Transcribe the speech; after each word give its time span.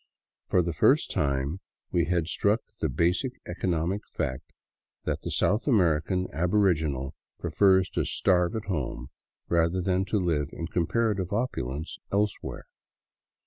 For 0.47 0.63
the 0.63 0.73
first 0.73 1.11
time 1.11 1.59
we 1.91 2.05
had 2.05 2.27
struck 2.27 2.61
the 2.79 2.89
basic 2.89 3.33
economic 3.47 4.01
fact 4.07 4.51
that 5.03 5.21
the 5.21 5.29
South 5.29 5.67
American 5.67 6.25
aboriginal 6.33 7.13
prefers 7.37 7.87
to 7.91 8.05
starve 8.05 8.55
at 8.55 8.65
home 8.65 9.11
rather 9.47 9.79
than 9.79 10.03
to 10.05 10.17
live 10.17 10.49
in 10.53 10.65
comparative 10.65 11.31
opulence 11.31 11.99
elsewhere. 12.11 12.65